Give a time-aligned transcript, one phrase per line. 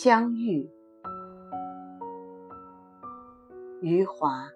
[0.00, 0.70] 相遇，
[3.80, 4.48] 余华。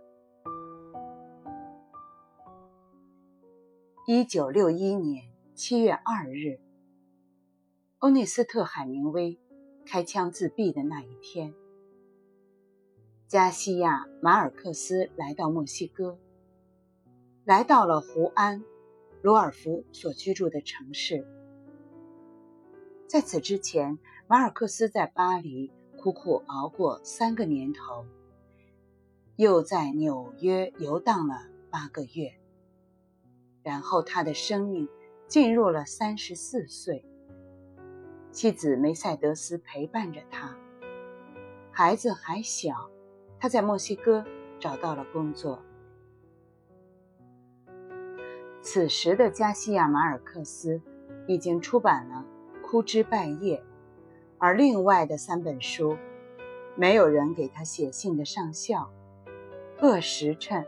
[4.06, 6.60] 一九六一年七月二日，
[7.98, 9.40] 欧内斯特·海明威
[9.84, 11.52] 开枪自毙的那一天，
[13.26, 16.20] 加西亚·马尔克斯来到墨西哥，
[17.42, 18.60] 来到了胡安·
[19.22, 21.26] 罗尔福所居住的城市。
[23.12, 28.06] 在此之前，马尔克斯在巴黎苦苦熬过三个年头，
[29.36, 32.32] 又在纽约游荡了八个月，
[33.62, 34.88] 然后他的生命
[35.28, 37.04] 进入了三十四岁。
[38.30, 40.56] 妻子梅赛德斯陪伴着他，
[41.70, 42.88] 孩子还小，
[43.38, 44.24] 他在墨西哥
[44.58, 45.62] 找到了工作。
[48.62, 50.80] 此时的加西亚·马尔克斯
[51.26, 52.14] 已经出版了
[52.72, 53.58] 《枯枝败叶》。
[54.38, 55.98] 而另外的三本书，
[56.74, 58.90] 没有人给他写信的上校，
[59.86, 60.64] 《恶时辰》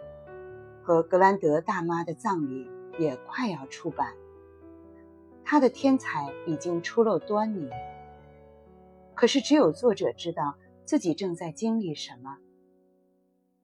[0.83, 4.13] 和《格兰德大妈的葬礼》也快要出版。
[5.47, 7.71] 他的天才已经初露端倪，
[9.15, 12.37] 可是只有作者知道自己正在经历什么。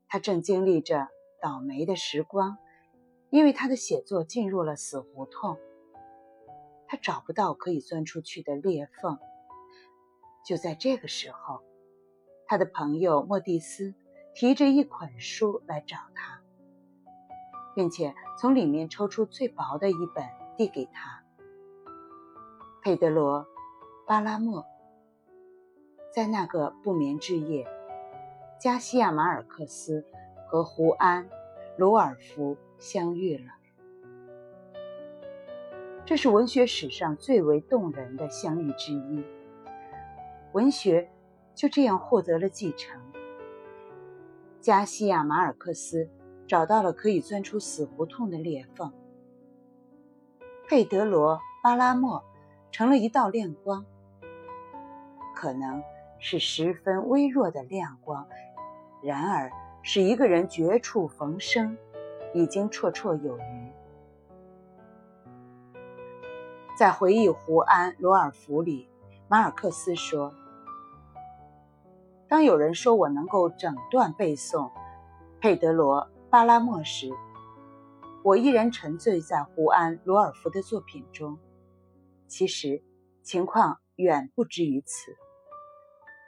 [0.09, 1.09] 他正经历着
[1.43, 2.57] 倒霉的时光，
[3.29, 5.59] 因为他的写作进入了死胡同，
[6.91, 9.17] 他找不到可以钻出去的裂缝。
[10.45, 11.63] 就在这个时候，
[12.49, 13.95] 他的朋友莫蒂斯
[14.35, 16.43] 提着一捆书来找他，
[17.77, 20.25] 并且从里面抽出最薄的一本
[20.57, 21.23] 递给他。
[22.83, 23.45] 佩德罗·
[24.05, 24.67] 巴拉莫
[26.13, 27.69] 在那个不眠之夜，
[28.59, 30.05] 加西亚·马尔克斯
[30.49, 31.29] 和胡安·
[31.77, 33.60] 鲁尔夫相遇了。
[36.11, 39.25] 这是文学史上最为动人的相遇之一。
[40.51, 41.09] 文学
[41.55, 43.01] 就这样获得了继承。
[44.61, 46.11] 加西亚·马尔克斯
[46.49, 48.93] 找到了可以钻出死胡同的裂缝，
[50.67, 52.25] 佩德罗·巴拉莫
[52.73, 53.87] 成了一道亮光，
[55.37, 55.81] 可能
[56.19, 58.27] 是十分微弱的亮光，
[59.01, 59.53] 然而
[59.85, 61.79] 使一个人绝处逢生，
[62.35, 63.60] 已经绰绰有余。
[66.81, 68.89] 在回忆胡安·罗尔福里，
[69.29, 70.33] 马尔克斯说。
[72.27, 74.73] 当有人说我能够整段背诵
[75.43, 77.11] 佩德罗·巴拉莫时，
[78.25, 81.39] 我依然沉醉在胡安·罗尔福的作品中。
[82.27, 82.83] 其实
[83.23, 85.15] 情况远不止于此。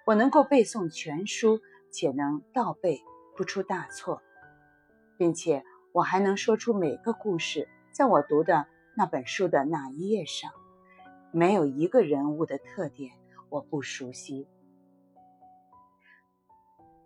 [0.04, 1.60] 我能够背诵全书，
[1.90, 3.00] 且能倒背
[3.38, 4.20] 不出大错，
[5.16, 8.66] 并且我还能说出每个故事在我读的
[8.96, 10.52] 那本书的那一页上。
[11.34, 13.12] 没有一个人物的特点
[13.48, 14.46] 我不熟悉。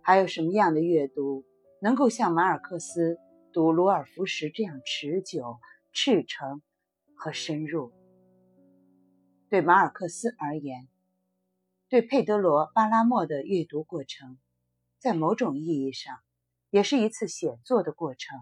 [0.02, 1.44] 还有什么样的阅读
[1.80, 3.20] 能够像马尔克斯
[3.52, 5.60] 读罗尔夫时这样持久、
[5.92, 6.60] 赤诚
[7.14, 7.92] 和深入？
[9.48, 10.88] 对马尔克斯而言，
[11.88, 14.38] 对佩德罗·巴拉莫的阅读过程，
[14.98, 16.18] 在某种意义上
[16.70, 18.40] 也是一次写作的过程。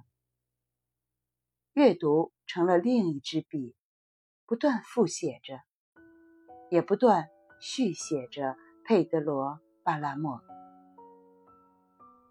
[1.74, 3.74] 阅读成了另一支笔，
[4.46, 5.60] 不断复写着，
[6.70, 7.30] 也不断
[7.60, 9.46] 续写着佩德罗·
[9.82, 10.40] 巴拉莫。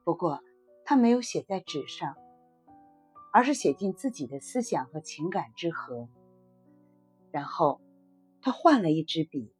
[0.05, 0.41] 不过，
[0.85, 2.15] 他没有写在纸上，
[3.33, 6.07] 而是写进自己的思想和情感之河。
[7.29, 7.81] 然后，
[8.41, 9.53] 他换了一支笔，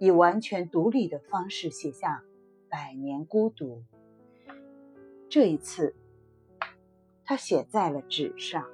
[0.00, 2.24] 以完全独立的方式写下
[2.70, 3.84] 《百年孤独》。
[5.28, 5.94] 这一次，
[7.24, 8.73] 他写在了纸上。